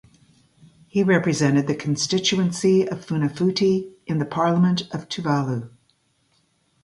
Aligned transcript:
He 0.87 1.03
represented 1.03 1.67
the 1.67 1.75
constituency 1.75 2.89
of 2.89 3.05
Funafuti 3.05 3.91
in 4.07 4.17
the 4.17 4.25
Parliament 4.25 4.89
of 4.91 5.07
Tuvalu. 5.07 5.69